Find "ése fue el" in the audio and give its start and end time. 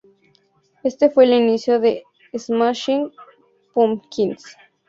0.81-1.31